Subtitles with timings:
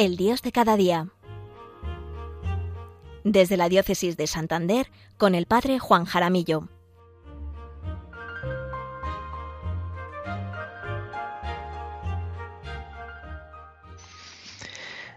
[0.00, 1.08] El Dios de cada día.
[3.22, 6.70] Desde la Diócesis de Santander, con el Padre Juan Jaramillo.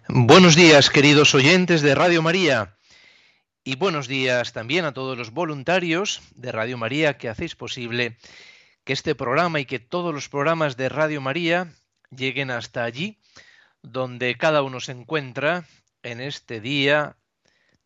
[0.10, 2.76] Buenos días, queridos oyentes de Radio María.
[3.64, 8.18] Y buenos días también a todos los voluntarios de Radio María que hacéis posible
[8.84, 11.74] que este programa y que todos los programas de Radio María
[12.12, 13.18] lleguen hasta allí
[13.84, 15.66] donde cada uno se encuentra
[16.02, 17.18] en este día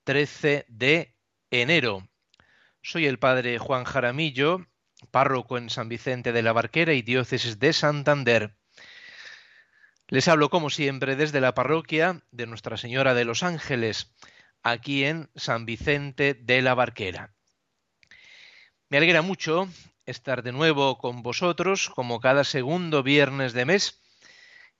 [0.06, 1.14] 13 de
[1.52, 2.08] enero.
[2.82, 4.66] Soy el padre Juan Jaramillo,
[5.12, 8.56] párroco en San Vicente de la Barquera y diócesis de Santander.
[10.08, 14.14] Les hablo como siempre desde la parroquia de Nuestra Señora de los Ángeles,
[14.64, 17.34] aquí en San Vicente de la Barquera.
[18.90, 19.68] Me alegra mucho
[20.06, 24.02] estar de nuevo con vosotros, como cada segundo viernes de mes,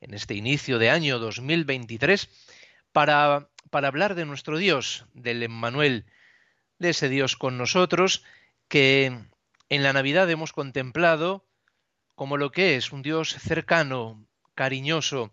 [0.02, 2.30] en este inicio de año 2023,
[2.92, 6.06] para, para hablar de nuestro Dios, del Emmanuel,
[6.80, 8.24] de ese Dios con nosotros,
[8.68, 9.18] que
[9.70, 11.46] en la Navidad hemos contemplado
[12.16, 14.26] como lo que es un Dios cercano,
[14.56, 15.32] cariñoso,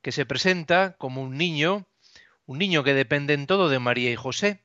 [0.00, 1.86] que se presenta como un niño,
[2.46, 4.60] un niño que depende en todo de María y José,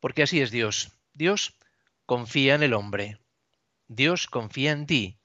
[0.00, 0.92] porque así es Dios.
[1.12, 1.56] Dios
[2.06, 3.18] confía en el hombre.
[3.88, 5.18] Dios confía en ti.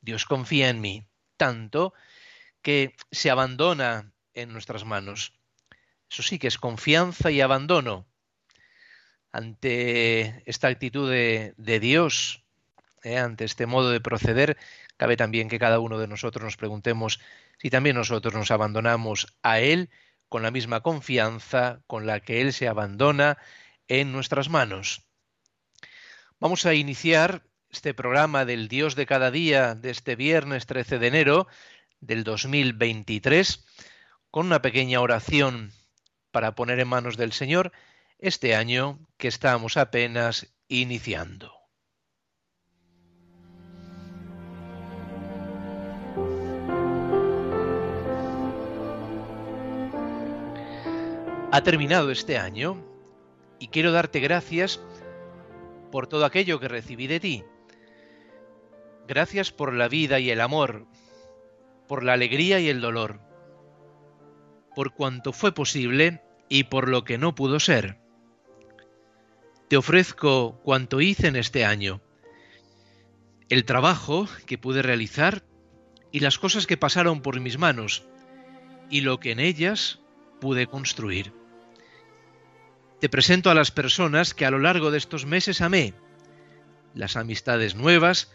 [0.00, 1.06] Dios confía en mí.
[1.36, 1.94] Tanto
[2.62, 5.34] que se abandona en nuestras manos.
[6.10, 8.06] Eso sí que es confianza y abandono
[9.32, 12.44] ante esta actitud de, Dios,
[13.02, 13.18] ¿eh?
[13.18, 14.58] ante este modo de proceder,
[14.96, 17.18] cabe también que cada uno de nosotros nos preguntemos
[17.58, 19.90] si también nosotros nos abandonamos a Él
[20.28, 23.38] con la misma confianza con la que Él se abandona
[23.88, 25.02] en nuestras manos.
[26.38, 31.06] Vamos a iniciar este programa del Dios de cada día de este viernes 13 de
[31.06, 31.46] enero
[32.02, 33.64] del 2023
[34.30, 35.72] con una pequeña oración
[36.30, 37.72] para poner en manos del Señor
[38.18, 41.54] este año que estamos apenas iniciando.
[51.50, 52.84] Ha terminado este año
[53.58, 54.80] y quiero darte gracias
[55.90, 57.44] por todo aquello que recibí de ti
[59.08, 60.86] Gracias por la vida y el amor,
[61.92, 63.20] por la alegría y el dolor,
[64.74, 67.98] por cuanto fue posible y por lo que no pudo ser.
[69.68, 72.00] Te ofrezco cuanto hice en este año,
[73.50, 75.44] el trabajo que pude realizar
[76.10, 78.06] y las cosas que pasaron por mis manos
[78.88, 79.98] y lo que en ellas
[80.40, 81.34] pude construir.
[83.00, 85.92] Te presento a las personas que a lo largo de estos meses amé,
[86.94, 88.32] las amistades nuevas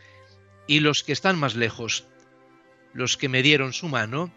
[0.68, 2.08] y los que están más lejos,
[2.98, 4.32] los que me dieron su mano,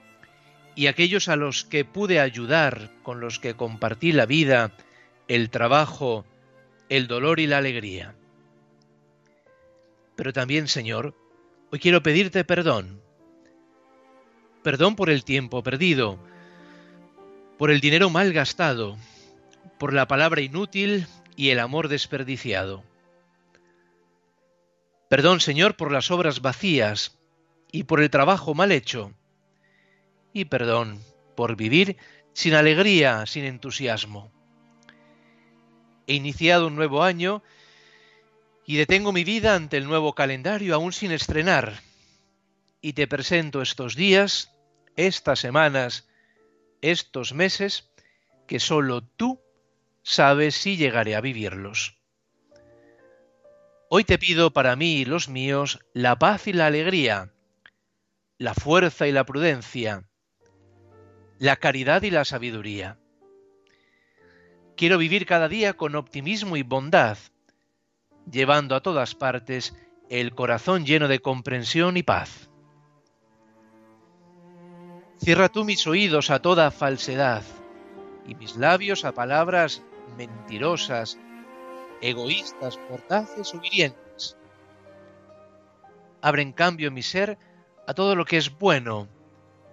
[0.74, 4.72] y aquellos a los que pude ayudar, con los que compartí la vida,
[5.28, 6.26] el trabajo,
[6.90, 8.14] el dolor y la alegría.
[10.14, 11.14] Pero también, Señor,
[11.72, 13.00] hoy quiero pedirte perdón.
[14.62, 16.18] Perdón por el tiempo perdido,
[17.56, 18.98] por el dinero mal gastado,
[19.78, 22.84] por la palabra inútil y el amor desperdiciado.
[25.08, 27.19] Perdón, Señor, por las obras vacías
[27.72, 29.12] y por el trabajo mal hecho.
[30.32, 31.00] Y perdón
[31.36, 31.96] por vivir
[32.32, 34.32] sin alegría, sin entusiasmo.
[36.06, 37.42] He iniciado un nuevo año
[38.66, 41.80] y detengo mi vida ante el nuevo calendario aún sin estrenar.
[42.80, 44.52] Y te presento estos días,
[44.96, 46.08] estas semanas,
[46.80, 47.90] estos meses,
[48.46, 49.40] que sólo tú
[50.02, 51.96] sabes si llegaré a vivirlos.
[53.88, 57.32] Hoy te pido para mí y los míos la paz y la alegría,
[58.40, 60.02] la fuerza y la prudencia,
[61.38, 62.98] la caridad y la sabiduría.
[64.78, 67.18] Quiero vivir cada día con optimismo y bondad,
[68.30, 69.76] llevando a todas partes
[70.08, 72.48] el corazón lleno de comprensión y paz.
[75.18, 77.42] Cierra tú mis oídos a toda falsedad
[78.26, 79.82] y mis labios a palabras
[80.16, 81.18] mentirosas
[82.00, 84.38] egoístas, portaces o hirientes.
[86.22, 87.36] Abre en cambio mi ser
[87.90, 89.08] a todo lo que es bueno,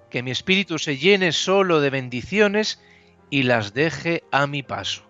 [0.09, 2.81] que mi espíritu se llene solo de bendiciones
[3.29, 5.03] y las deje a mi paso.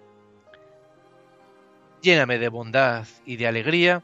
[2.02, 4.04] Lléname de bondad y de alegría,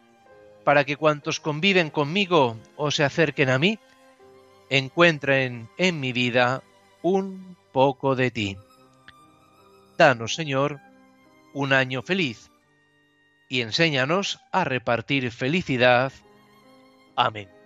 [0.64, 3.78] para que cuantos conviven conmigo o se acerquen a mí,
[4.70, 6.64] encuentren en mi vida
[7.02, 8.58] un poco de ti.
[9.98, 10.80] Danos, Señor,
[11.54, 12.50] un año feliz
[13.50, 16.14] y enséñanos a repartir felicidad.
[17.18, 17.63] Amén.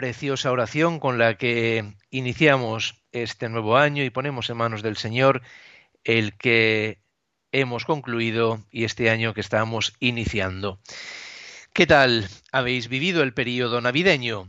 [0.00, 5.42] Preciosa oración con la que iniciamos este nuevo año y ponemos en manos del Señor
[6.04, 7.02] el que
[7.52, 10.80] hemos concluido y este año que estamos iniciando.
[11.74, 14.48] ¿Qué tal habéis vivido el periodo navideño?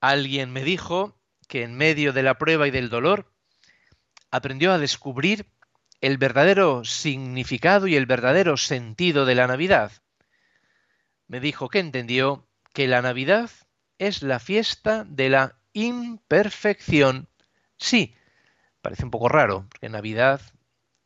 [0.00, 1.16] Alguien me dijo
[1.46, 3.32] que en medio de la prueba y del dolor
[4.32, 5.46] aprendió a descubrir
[6.00, 9.92] el verdadero significado y el verdadero sentido de la Navidad.
[11.28, 13.50] Me dijo que entendió que la Navidad
[14.00, 17.28] es la fiesta de la imperfección.
[17.76, 18.14] Sí,
[18.80, 20.40] parece un poco raro, porque Navidad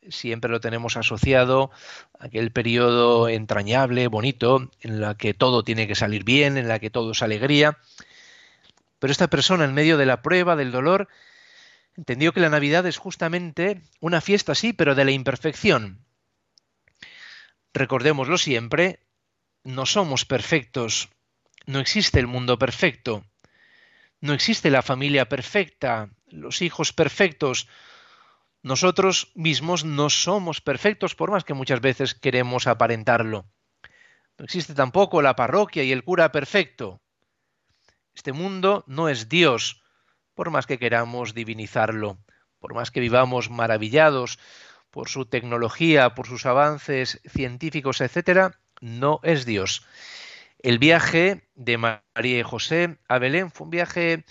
[0.09, 1.71] siempre lo tenemos asociado
[2.17, 6.79] a aquel periodo entrañable, bonito, en la que todo tiene que salir bien, en la
[6.79, 7.77] que todo es alegría.
[8.99, 11.09] Pero esta persona, en medio de la prueba, del dolor,
[11.97, 15.99] entendió que la Navidad es justamente una fiesta, sí, pero de la imperfección.
[17.73, 19.01] Recordémoslo siempre,
[19.65, 21.09] no somos perfectos,
[21.65, 23.25] no existe el mundo perfecto,
[24.21, 27.67] no existe la familia perfecta, los hijos perfectos.
[28.63, 33.45] Nosotros mismos no somos perfectos por más que muchas veces queremos aparentarlo.
[34.37, 37.01] No existe tampoco la parroquia y el cura perfecto.
[38.15, 39.83] Este mundo no es Dios,
[40.33, 42.17] por más que queramos divinizarlo,
[42.59, 44.39] por más que vivamos maravillados
[44.89, 49.85] por su tecnología, por sus avances científicos, etcétera, no es Dios.
[50.65, 54.25] El viaje de María y José a Belén fue un viaje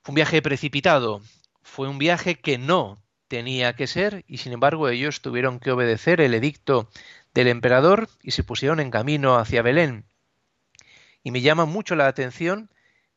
[0.00, 1.20] fue un viaje precipitado,
[1.60, 6.22] fue un viaje que no tenía que ser y sin embargo ellos tuvieron que obedecer
[6.22, 6.88] el edicto
[7.34, 10.06] del emperador y se pusieron en camino hacia Belén.
[11.22, 12.70] Y me llama mucho la atención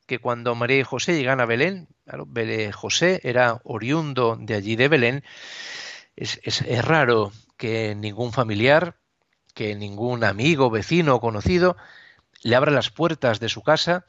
[0.05, 1.87] que cuando María y José llegan a Belén,
[2.73, 5.23] José era oriundo de allí de Belén,
[6.17, 8.97] es, es raro que ningún familiar,
[9.53, 11.77] que ningún amigo, vecino o conocido
[12.43, 14.05] le abra las puertas de su casa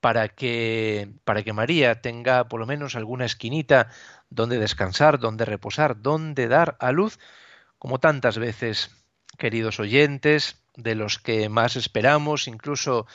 [0.00, 3.88] para que, para que María tenga por lo menos alguna esquinita
[4.30, 7.18] donde descansar, donde reposar, donde dar a luz,
[7.78, 8.90] como tantas veces,
[9.38, 13.06] queridos oyentes, de los que más esperamos, incluso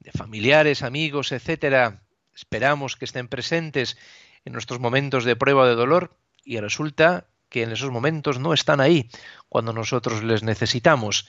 [0.00, 2.02] de familiares, amigos, etcétera,
[2.34, 3.96] esperamos que estén presentes
[4.44, 8.80] en nuestros momentos de prueba de dolor y resulta que en esos momentos no están
[8.80, 9.08] ahí
[9.48, 11.28] cuando nosotros les necesitamos.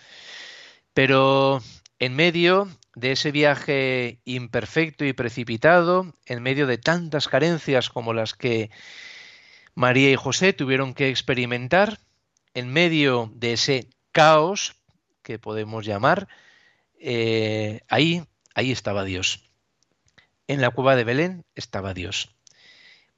[0.94, 1.62] Pero
[2.00, 8.34] en medio de ese viaje imperfecto y precipitado, en medio de tantas carencias como las
[8.34, 8.70] que
[9.76, 12.00] María y José tuvieron que experimentar,
[12.54, 14.76] en medio de ese caos
[15.22, 16.28] que podemos llamar,
[17.00, 18.24] eh, ahí
[18.58, 19.52] Ahí estaba Dios.
[20.48, 22.36] En la cueva de Belén estaba Dios.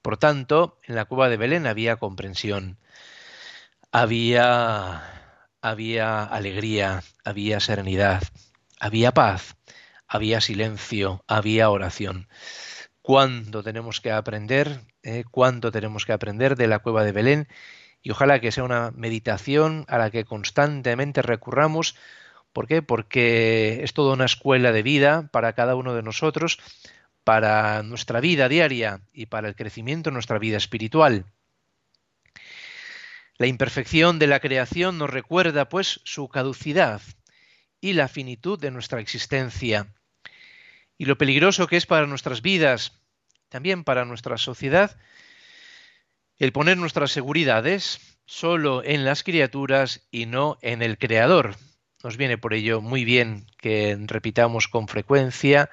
[0.02, 2.78] Por tanto, en la cueva de Belén había comprensión,
[3.90, 5.02] había,
[5.62, 8.22] había alegría, había serenidad,
[8.80, 9.56] había paz,
[10.08, 12.28] había silencio, había oración.
[13.02, 14.82] ¿Cuánto tenemos que aprender?
[15.04, 15.24] Eh?
[15.30, 17.48] ¿Cuánto tenemos que aprender de la cueva de Belén?
[18.02, 21.96] Y ojalá que sea una meditación a la que constantemente recurramos
[22.54, 22.82] ¿Por qué?
[22.82, 26.60] Porque es toda una escuela de vida para cada uno de nosotros,
[27.24, 31.26] para nuestra vida diaria y para el crecimiento de nuestra vida espiritual.
[33.38, 37.02] La imperfección de la creación nos recuerda, pues, su caducidad
[37.82, 39.94] y la finitud de nuestra existencia,
[40.98, 43.02] y lo peligroso que es para nuestras vidas,
[43.48, 44.98] también para nuestra sociedad,
[46.38, 51.56] el poner nuestras seguridades solo en las criaturas y no en el Creador,
[52.04, 55.70] nos viene por ello muy bien que repitamos con frecuencia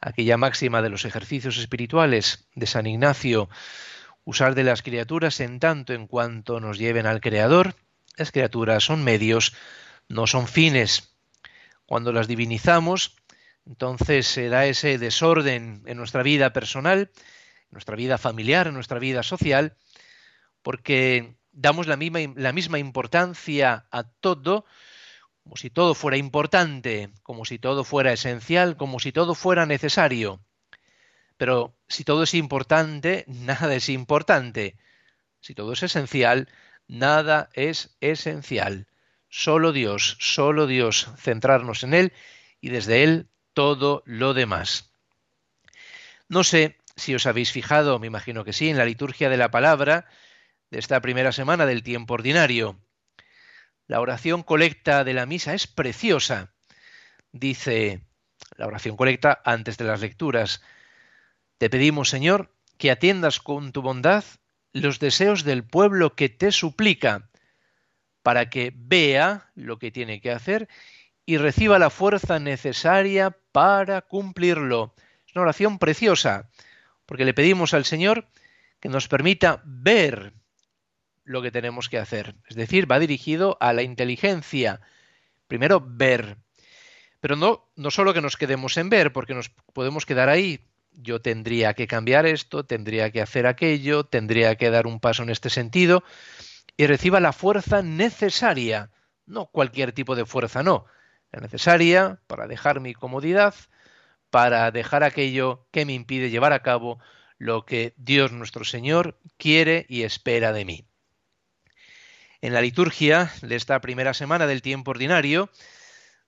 [0.00, 3.50] aquella máxima de los ejercicios espirituales de San Ignacio,
[4.24, 7.74] usar de las criaturas en tanto en cuanto nos lleven al Creador.
[8.16, 9.54] Las criaturas son medios,
[10.08, 11.15] no son fines.
[11.86, 13.16] Cuando las divinizamos,
[13.64, 18.98] entonces se da ese desorden en nuestra vida personal, en nuestra vida familiar, en nuestra
[18.98, 19.76] vida social,
[20.62, 24.66] porque damos la misma, la misma importancia a todo
[25.46, 30.40] como si todo fuera importante, como si todo fuera esencial, como si todo fuera necesario.
[31.36, 34.76] Pero si todo es importante, nada es importante.
[35.38, 36.48] Si todo es esencial,
[36.88, 38.88] nada es esencial.
[39.28, 42.12] Solo Dios, solo Dios, centrarnos en Él
[42.60, 44.92] y desde Él todo lo demás.
[46.28, 49.50] No sé si os habéis fijado, me imagino que sí, en la liturgia de la
[49.50, 50.06] palabra
[50.70, 52.78] de esta primera semana del tiempo ordinario.
[53.86, 56.52] La oración colecta de la misa es preciosa.
[57.32, 58.00] Dice
[58.56, 60.62] la oración colecta antes de las lecturas.
[61.58, 64.24] Te pedimos, Señor, que atiendas con tu bondad
[64.72, 67.30] los deseos del pueblo que te suplica,
[68.26, 70.66] para que vea lo que tiene que hacer
[71.26, 74.96] y reciba la fuerza necesaria para cumplirlo.
[75.28, 76.50] Es una oración preciosa,
[77.06, 78.26] porque le pedimos al Señor
[78.80, 80.32] que nos permita ver
[81.22, 82.34] lo que tenemos que hacer.
[82.48, 84.80] Es decir, va dirigido a la inteligencia.
[85.46, 86.36] Primero, ver.
[87.20, 90.66] Pero no, no solo que nos quedemos en ver, porque nos podemos quedar ahí.
[90.90, 95.30] Yo tendría que cambiar esto, tendría que hacer aquello, tendría que dar un paso en
[95.30, 96.02] este sentido,
[96.76, 98.90] y reciba la fuerza necesaria,
[99.24, 100.86] no cualquier tipo de fuerza, no,
[101.32, 103.54] la necesaria para dejar mi comodidad,
[104.30, 106.98] para dejar aquello que me impide llevar a cabo
[107.38, 110.86] lo que Dios nuestro Señor quiere y espera de mí.
[112.40, 115.50] En la liturgia de esta primera semana del tiempo ordinario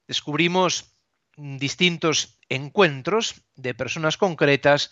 [0.06, 0.94] descubrimos
[1.36, 4.90] distintos encuentros de personas concretas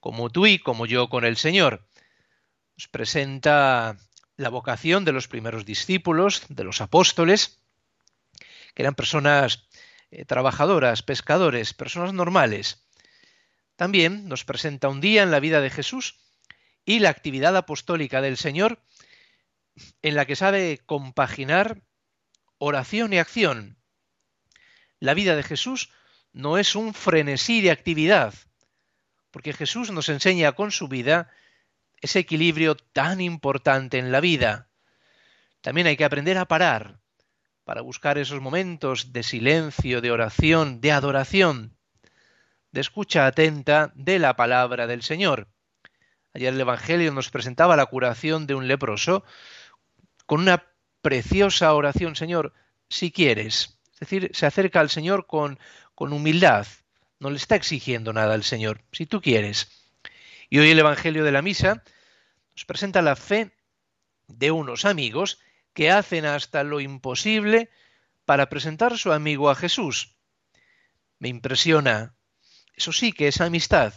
[0.00, 1.86] como tú y como yo con el Señor.
[2.76, 3.96] Nos presenta
[4.42, 7.60] la vocación de los primeros discípulos, de los apóstoles,
[8.74, 9.68] que eran personas
[10.10, 12.84] eh, trabajadoras, pescadores, personas normales.
[13.76, 16.18] También nos presenta un día en la vida de Jesús
[16.84, 18.82] y la actividad apostólica del Señor
[20.02, 21.82] en la que sabe compaginar
[22.58, 23.78] oración y acción.
[24.98, 25.90] La vida de Jesús
[26.32, 28.34] no es un frenesí de actividad,
[29.30, 31.30] porque Jesús nos enseña con su vida
[32.02, 34.68] ese equilibrio tan importante en la vida.
[35.62, 37.00] También hay que aprender a parar
[37.64, 41.78] para buscar esos momentos de silencio, de oración, de adoración,
[42.72, 45.48] de escucha atenta de la palabra del Señor.
[46.34, 49.24] Ayer el Evangelio nos presentaba la curación de un leproso
[50.26, 50.66] con una
[51.02, 52.52] preciosa oración, Señor,
[52.88, 53.78] si quieres.
[53.94, 55.60] Es decir, se acerca al Señor con,
[55.94, 56.66] con humildad,
[57.20, 59.81] no le está exigiendo nada al Señor, si tú quieres.
[60.52, 61.82] Y hoy el Evangelio de la Misa
[62.54, 63.52] nos presenta la fe
[64.28, 65.40] de unos amigos
[65.72, 67.70] que hacen hasta lo imposible
[68.26, 70.14] para presentar su amigo a Jesús.
[71.18, 72.14] Me impresiona.
[72.76, 73.94] Eso sí que es amistad.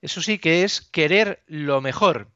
[0.00, 2.30] Eso sí que es querer lo mejor.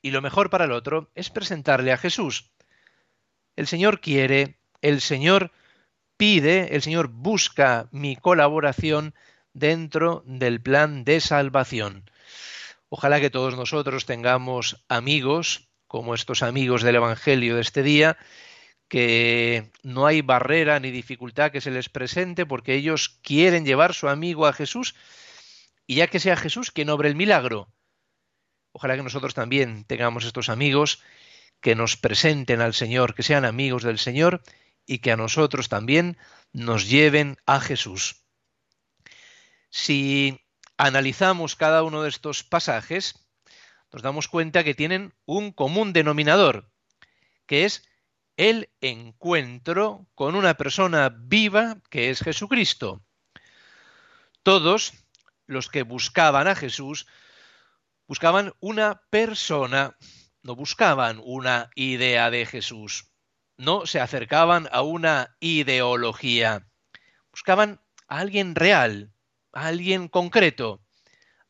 [0.00, 2.50] Y lo mejor para el otro es presentarle a Jesús.
[3.56, 5.52] El Señor quiere, el Señor
[6.16, 9.14] pide, el Señor busca mi colaboración
[9.52, 12.06] dentro del plan de salvación.
[12.94, 18.18] Ojalá que todos nosotros tengamos amigos, como estos amigos del Evangelio de este día,
[18.86, 24.10] que no hay barrera ni dificultad que se les presente porque ellos quieren llevar su
[24.10, 24.94] amigo a Jesús
[25.86, 27.72] y ya que sea Jesús quien obre el milagro.
[28.72, 31.02] Ojalá que nosotros también tengamos estos amigos
[31.62, 34.42] que nos presenten al Señor, que sean amigos del Señor
[34.84, 36.18] y que a nosotros también
[36.52, 38.26] nos lleven a Jesús.
[39.70, 40.42] Si
[40.76, 43.28] analizamos cada uno de estos pasajes,
[43.92, 46.70] nos damos cuenta que tienen un común denominador,
[47.46, 47.86] que es
[48.36, 53.04] el encuentro con una persona viva que es Jesucristo.
[54.42, 54.94] Todos
[55.46, 57.06] los que buscaban a Jesús
[58.08, 59.96] buscaban una persona,
[60.42, 63.12] no buscaban una idea de Jesús,
[63.56, 66.66] no se acercaban a una ideología,
[67.30, 69.12] buscaban a alguien real,
[69.52, 70.80] a alguien concreto,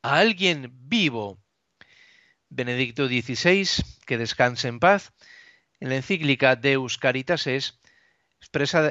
[0.03, 1.39] a alguien vivo.
[2.49, 3.67] Benedicto XVI,
[4.07, 5.13] que descanse en paz,
[5.81, 7.81] en la encíclica Deus Caritas es,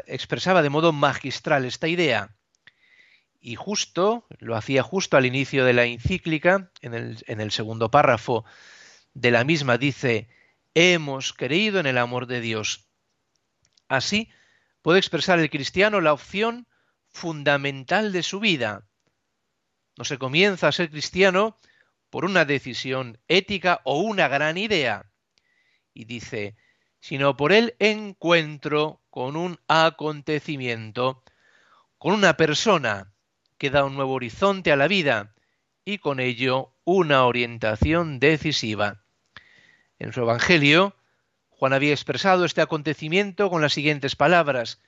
[0.07, 2.35] expresaba de modo magistral esta idea.
[3.39, 7.91] Y justo, lo hacía justo al inicio de la encíclica, en el, en el segundo
[7.91, 8.45] párrafo
[9.13, 10.29] de la misma, dice,
[10.73, 12.87] hemos creído en el amor de Dios.
[13.87, 14.29] Así
[14.81, 16.67] puede expresar el cristiano la opción
[17.09, 18.87] fundamental de su vida,
[20.01, 21.59] no se comienza a ser cristiano
[22.09, 25.11] por una decisión ética o una gran idea.
[25.93, 26.55] Y dice,
[26.99, 31.21] sino por el encuentro con un acontecimiento,
[31.99, 33.13] con una persona
[33.59, 35.35] que da un nuevo horizonte a la vida
[35.85, 39.03] y con ello una orientación decisiva.
[39.99, 40.95] En su Evangelio,
[41.49, 44.81] Juan había expresado este acontecimiento con las siguientes palabras,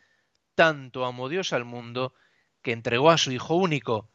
[0.56, 2.16] tanto amó Dios al mundo
[2.64, 4.10] que entregó a su Hijo único,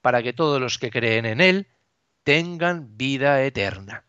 [0.00, 1.66] para que todos los que creen en Él
[2.24, 4.04] tengan vida eterna.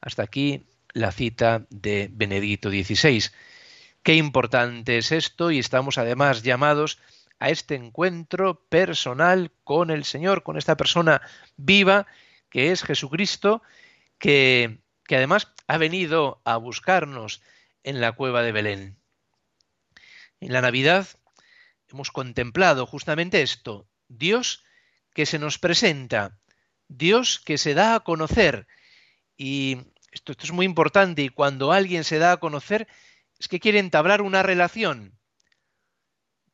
[0.00, 3.24] Hasta aquí la cita de Benedicto XVI.
[4.02, 6.98] Qué importante es esto y estamos además llamados
[7.38, 11.22] a este encuentro personal con el Señor, con esta persona
[11.56, 12.06] viva
[12.50, 13.62] que es Jesucristo,
[14.18, 17.40] que, que además ha venido a buscarnos
[17.82, 18.96] en la cueva de Belén.
[20.40, 21.08] En la Navidad
[21.88, 24.64] hemos contemplado justamente esto, Dios
[25.14, 26.38] que se nos presenta,
[26.88, 28.66] Dios que se da a conocer.
[29.36, 29.78] Y
[30.10, 32.88] esto, esto, es muy importante y cuando alguien se da a conocer
[33.38, 35.18] es que quiere entablar una relación.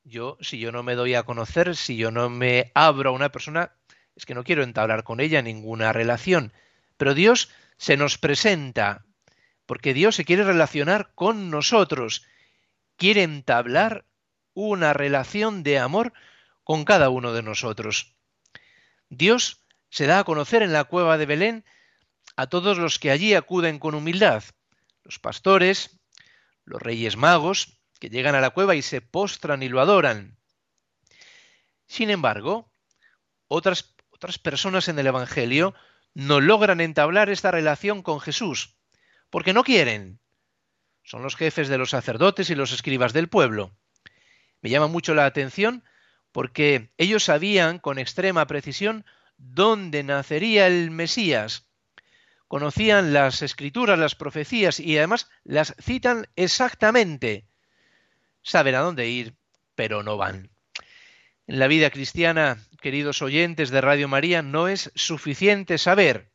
[0.05, 3.31] Yo, si yo no me doy a conocer, si yo no me abro a una
[3.31, 3.73] persona,
[4.17, 6.53] es que no quiero entablar con ella ninguna relación,
[6.97, 9.05] pero Dios se nos presenta,
[9.67, 12.27] porque Dios se quiere relacionar con nosotros,
[12.97, 14.07] quiere entablar
[14.55, 16.13] una relación de amor
[16.65, 18.18] con cada uno de nosotros.
[19.09, 21.65] Dios se da a conocer en la cueva de Belén
[22.37, 24.45] a todos los que allí acuden con humildad,
[25.03, 25.99] los pastores,
[26.65, 30.39] los reyes magos, que llegan a la cueva y se postran y lo adoran.
[31.87, 32.71] Sin embargo,
[33.49, 35.75] otras, otras personas en el Evangelio
[36.15, 38.77] no logran entablar esta relación con Jesús,
[39.31, 40.21] porque no quieren.
[41.03, 43.75] Son los jefes de los sacerdotes y los escribas del pueblo.
[44.61, 45.85] Me llama mucho la atención
[46.39, 49.05] porque ellos sabían con extrema precisión
[49.39, 51.67] dónde nacería el Mesías.
[52.47, 57.49] Conocían las escrituras, las profecías y además las citan exactamente.
[58.41, 59.35] Saben a dónde ir,
[59.75, 60.49] pero no van.
[61.49, 66.31] En la vida cristiana, queridos oyentes de Radio María, no es suficiente saber.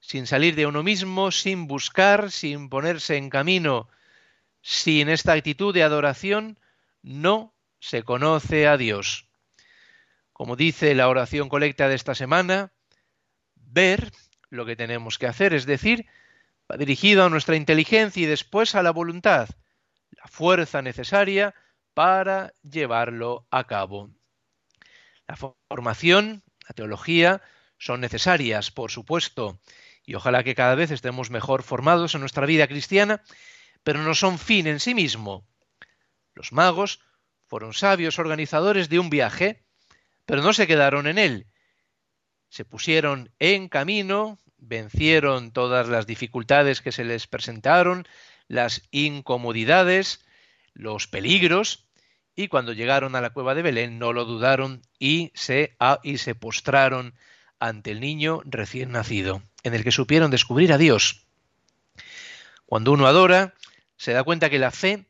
[0.00, 3.90] Sin salir de uno mismo, sin buscar, sin ponerse en camino,
[4.62, 6.58] sin esta actitud de adoración,
[7.02, 7.52] no
[7.86, 9.28] se conoce a Dios.
[10.32, 12.72] Como dice la oración colecta de esta semana,
[13.54, 14.10] ver
[14.50, 16.04] lo que tenemos que hacer, es decir,
[16.68, 19.48] va dirigido a nuestra inteligencia y después a la voluntad,
[20.10, 21.54] la fuerza necesaria
[21.94, 24.10] para llevarlo a cabo.
[25.28, 27.40] La formación, la teología,
[27.78, 29.60] son necesarias, por supuesto,
[30.04, 33.22] y ojalá que cada vez estemos mejor formados en nuestra vida cristiana,
[33.84, 35.46] pero no son fin en sí mismo.
[36.34, 37.05] Los magos
[37.56, 39.62] fueron sabios organizadores de un viaje,
[40.26, 41.46] pero no se quedaron en él.
[42.50, 48.06] Se pusieron en camino, vencieron todas las dificultades que se les presentaron,
[48.46, 50.22] las incomodidades,
[50.74, 51.86] los peligros,
[52.34, 56.34] y cuando llegaron a la cueva de Belén no lo dudaron y se, y se
[56.34, 57.14] postraron
[57.58, 61.24] ante el niño recién nacido, en el que supieron descubrir a Dios.
[62.66, 63.54] Cuando uno adora,
[63.96, 65.06] se da cuenta que la fe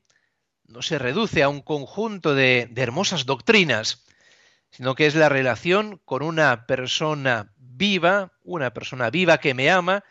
[0.69, 4.05] no se reduce a un conjunto de, hermosas doctrinas,
[4.71, 10.05] sino que es la relación con una persona viva, una persona viva que me ama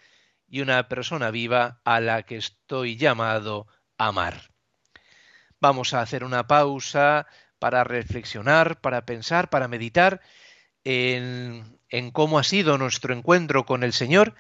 [0.48, 4.50] y una persona viva a la que estoy llamado a amar.
[5.60, 7.28] Vamos a hacer una pausa
[7.60, 10.22] para reflexionar, para pensar, para meditar
[10.84, 11.80] en,
[12.12, 14.36] cómo ha sido nuestro encuentro con el Señor,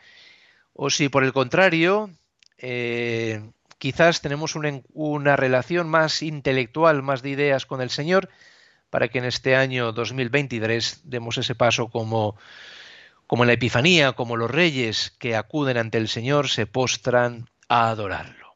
[0.74, 2.10] o si por el contrario,
[2.58, 3.42] eh,
[3.86, 8.30] quizás tenemos una, relación más intelectual, más de ideas con el Señor,
[8.90, 12.36] para que en este año 2023 demos ese paso como,
[13.28, 17.92] como en la Epifanía, como los reyes que acuden ante el Señor se postran a
[17.92, 18.56] adorarlo.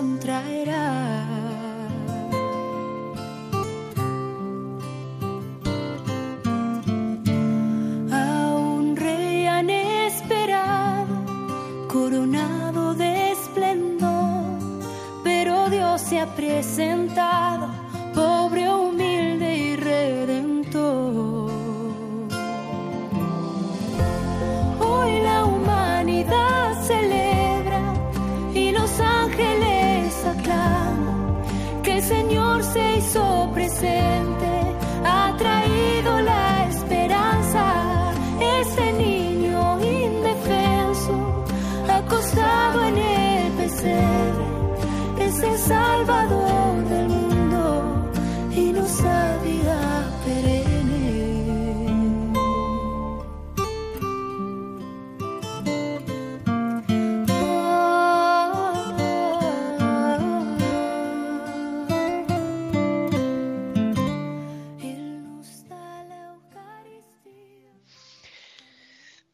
[0.00, 1.19] contraerá.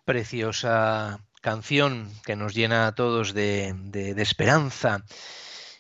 [0.06, 5.04] Preciosa canción que nos llena a todos de, esperanza,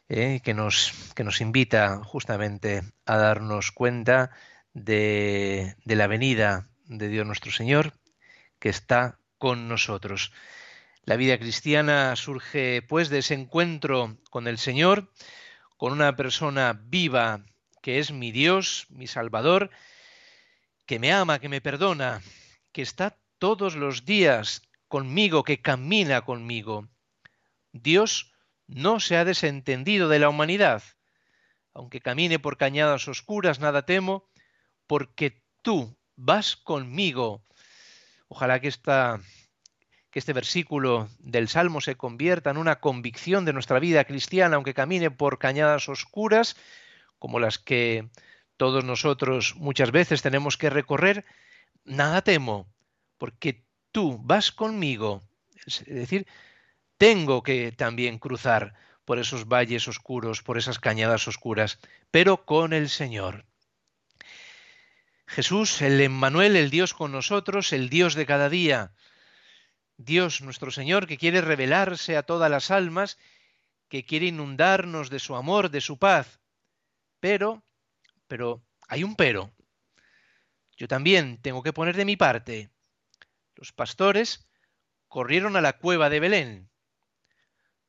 [0.08, 4.30] eh, que, nos, que, nos, invita justamente a darnos cuenta
[4.74, 7.94] de, de la venida de Dios nuestro Señor,
[8.58, 10.32] que está con nosotros.
[11.04, 15.12] La vida cristiana surge pues de ese encuentro con el Señor,
[15.76, 17.44] con una persona viva
[17.80, 19.70] que es mi Dios, mi Salvador,
[20.84, 22.22] que me ama, que me perdona,
[22.72, 26.88] que está todos los días conmigo, que camina conmigo.
[27.70, 28.32] Dios
[28.66, 30.82] no se ha desentendido de la humanidad.
[31.72, 34.28] Aunque camine por cañadas oscuras, nada temo,
[34.88, 37.44] porque tú vas conmigo.
[38.26, 44.02] Ojalá que, que este versículo del Salmo se convierta en una convicción de nuestra vida
[44.06, 46.56] cristiana, aunque camine por cañadas oscuras,
[47.20, 48.08] como las que
[48.56, 51.24] todos nosotros muchas veces tenemos que recorrer,
[51.84, 52.66] nada temo,
[53.18, 55.22] porque tú vas conmigo.
[55.66, 56.26] Es decir,
[56.98, 58.74] tengo que también cruzar
[59.04, 61.78] por esos valles oscuros, por esas cañadas oscuras,
[62.10, 63.46] pero con el Señor.
[65.26, 68.92] Jesús, el Emmanuel, el Dios con nosotros, el Dios de cada día.
[69.96, 73.18] Dios nuestro Señor que quiere revelarse a todas las almas,
[73.88, 76.40] que quiere inundarnos de su amor, de su paz.
[77.20, 77.62] Pero,
[78.28, 79.52] pero, hay un pero.
[80.76, 82.70] Yo también tengo que poner de mi parte.
[83.56, 84.46] Los pastores
[85.08, 86.70] corrieron a la cueva de Belén.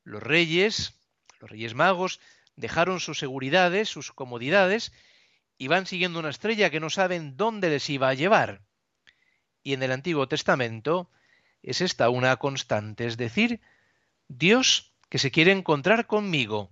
[0.03, 0.97] Los reyes,
[1.39, 2.19] los reyes magos,
[2.55, 4.93] dejaron sus seguridades, sus comodidades,
[5.57, 8.61] y van siguiendo una estrella que no saben dónde les iba a llevar.
[9.61, 11.11] Y en el Antiguo Testamento
[11.61, 13.59] es esta una constante, es decir,
[14.29, 16.71] Dios que se quiere encontrar conmigo,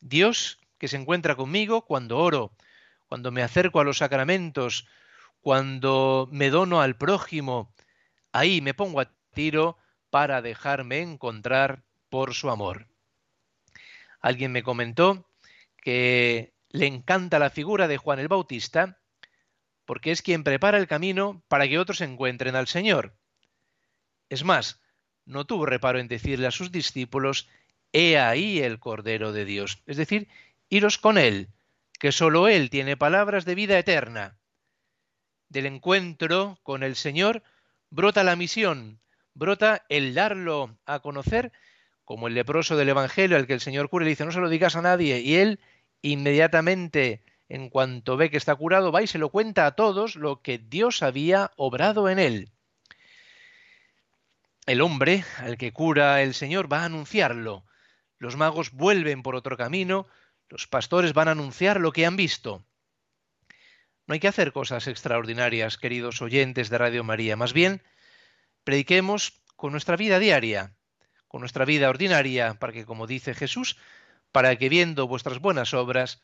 [0.00, 2.52] Dios que se encuentra conmigo cuando oro,
[3.06, 4.88] cuando me acerco a los sacramentos,
[5.40, 7.71] cuando me dono al prójimo,
[8.32, 9.78] ahí me pongo a tiro
[10.10, 12.88] para dejarme encontrar por su amor.
[14.20, 15.28] Alguien me comentó
[15.76, 18.98] que le encanta la figura de Juan el Bautista
[19.84, 23.16] porque es quien prepara el camino para que otros encuentren al Señor.
[24.28, 24.80] Es más,
[25.24, 27.48] no tuvo reparo en decirle a sus discípulos,
[27.92, 30.28] He ahí el Cordero de Dios, es decir,
[30.70, 31.48] iros con Él,
[31.98, 34.38] que sólo Él tiene palabras de vida eterna.
[35.50, 37.42] Del encuentro con el Señor
[37.92, 39.00] brota la misión,
[39.34, 41.52] brota el darlo a conocer,
[42.04, 44.40] como el leproso del Evangelio al que el Señor cura y le dice, no se
[44.40, 45.60] lo digas a nadie, y Él
[46.02, 50.42] inmediatamente, en cuanto ve que está curado, va y se lo cuenta a todos lo
[50.42, 52.52] que Dios había obrado en él
[54.66, 57.64] el hombre al que cura el Señor va a anunciarlo.
[58.18, 60.06] Los magos vuelven por otro camino,
[60.48, 62.64] los pastores van a anunciar lo que han visto.
[64.12, 67.80] No hay que hacer cosas extraordinarias, queridos oyentes de Radio María, más bien
[68.62, 70.76] prediquemos con nuestra vida diaria,
[71.28, 73.78] con nuestra vida ordinaria, para que, como dice Jesús,
[74.30, 76.20] para que viendo vuestras buenas obras,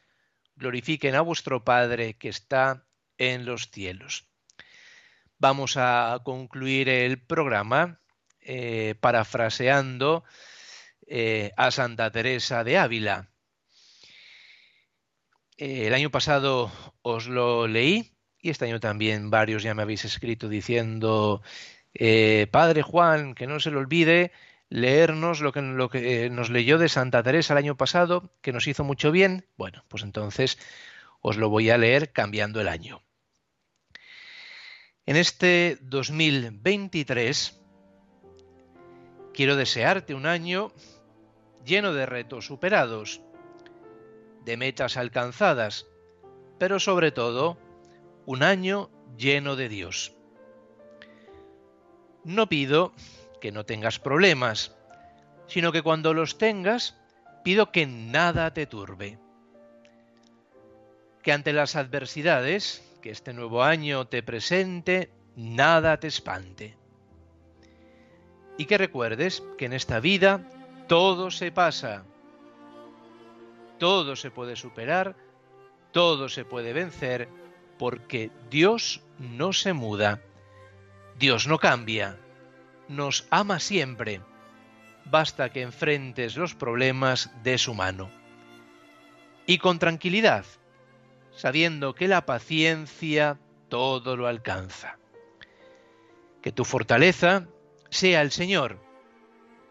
[0.55, 2.85] glorifiquen a vuestro Padre que está
[3.17, 4.29] en los cielos.
[5.39, 8.03] Vamos a concluir el programa
[8.43, 10.25] eh, parafraseando
[11.07, 13.31] eh, a Santa Teresa de Ávila.
[15.59, 20.05] Eh, el año pasado os lo leí y este año también varios ya me habéis
[20.05, 21.43] escrito diciendo,
[22.51, 24.33] Padre Juan, que no se le olvide
[24.71, 28.67] leernos lo que, lo que nos leyó de Santa Teresa el año pasado, que nos
[28.67, 29.47] hizo mucho bien.
[29.57, 30.59] Bueno, pues entonces
[31.21, 33.03] os lo voy a leer cambiando el año.
[35.05, 37.59] En este 2023
[39.39, 40.73] Quiero desearte un año
[41.65, 43.21] lleno de retos superados,
[44.49, 45.87] de metas alcanzadas,
[46.59, 47.59] pero sobre todo
[48.25, 50.15] un año lleno de Dios.
[52.25, 52.95] No pido
[53.43, 54.75] que no tengas problemas,
[55.49, 56.97] sino que cuando los tengas,
[57.45, 59.19] pido que nada te turbe.
[61.23, 66.79] Que ante las adversidades que este nuevo año te presente, nada te espante
[68.57, 70.41] y que recuerdes que en esta vida
[70.89, 72.05] todo se pasa,
[73.79, 75.17] todo se puede superar,
[75.93, 77.29] todo se puede vencer,
[77.79, 80.21] porque Dios no se muda,
[81.19, 82.19] Dios no cambia,
[82.89, 84.21] nos ama siempre,
[85.05, 88.11] basta que enfrentes los problemas de su mano.
[89.47, 90.45] Y con tranquilidad,
[91.35, 93.39] sabiendo que la paciencia
[93.69, 94.99] todo lo alcanza.
[96.43, 97.47] Que tu fortaleza
[97.91, 98.79] sea el Señor,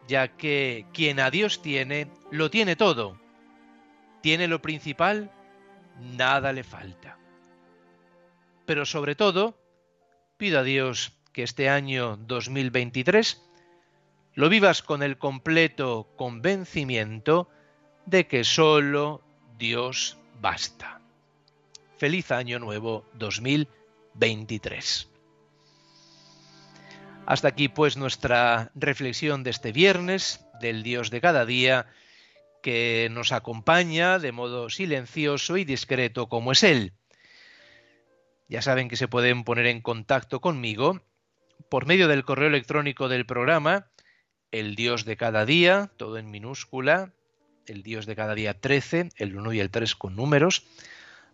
[0.07, 3.19] ya que quien a Dios tiene, lo tiene todo.
[4.27, 5.31] Tiene lo principal,
[6.01, 7.17] nada le falta.
[8.65, 9.57] Pero sobre todo,
[10.35, 13.41] pido a Dios que este año 2023
[14.33, 17.49] lo vivas con el completo convencimiento
[18.05, 19.23] de que solo
[19.57, 20.99] Dios basta.
[21.95, 25.09] Feliz año nuevo 2023.
[27.25, 31.87] Hasta aquí pues nuestra reflexión de este viernes del Dios de cada día
[32.61, 36.93] que nos acompaña de modo silencioso y discreto como es Él.
[38.49, 41.01] Ya saben que se pueden poner en contacto conmigo
[41.69, 43.87] por medio del correo electrónico del programa,
[44.51, 47.13] el Dios de cada día, todo en minúscula,
[47.65, 50.65] el Dios de cada día 13, el 1 y el 3 con números,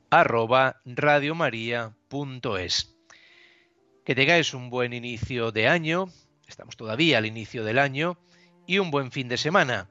[0.10, 2.96] arroba radiomaria.es.
[4.04, 6.10] Que tengáis un buen inicio de año,
[6.48, 8.18] estamos todavía al inicio del año,
[8.66, 9.90] y un buen fin de semana.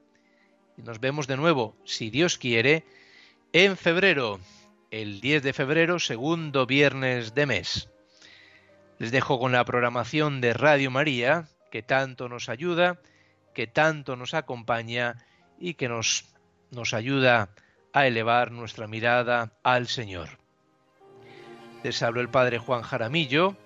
[0.76, 2.84] Y nos vemos de nuevo, si Dios quiere,
[3.52, 4.40] en febrero,
[4.90, 7.90] el 10 de febrero, segundo viernes de mes.
[8.98, 13.00] Les dejo con la programación de Radio María, que tanto nos ayuda,
[13.54, 15.16] que tanto nos acompaña
[15.58, 16.26] y que nos,
[16.70, 17.50] nos ayuda
[17.92, 20.38] a elevar nuestra mirada al Señor.
[21.82, 23.56] Les hablo el Padre Juan Jaramillo,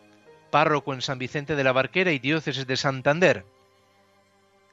[0.51, 3.45] párroco en San Vicente de la Barquera y diócesis de Santander.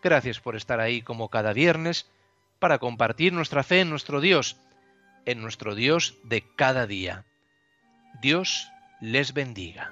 [0.02, 2.10] Gracias por estar ahí como cada viernes
[2.64, 4.56] para compartir nuestra fe en nuestro Dios,
[5.26, 7.26] en nuestro Dios de cada día.
[8.22, 8.70] Dios
[9.02, 9.92] les bendiga.